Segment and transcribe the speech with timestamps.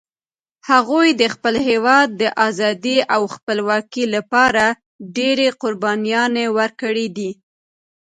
[0.69, 4.63] هغوی د خپل هیواد د آزادۍ او خپلواکۍ لپاره
[5.17, 7.31] ډېري قربانيان ورکړي دي